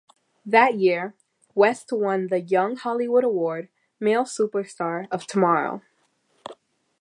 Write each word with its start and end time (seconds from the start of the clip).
That 0.47 0.79
year, 0.79 1.13
West 1.53 1.89
won 1.91 2.29
the 2.29 2.39
"Young 2.41 2.75
Hollywood 2.75 3.23
Award" 3.23 3.69
Male 3.99 4.23
Superstar 4.23 5.05
of 5.11 5.27
Tomorrow. 5.27 5.83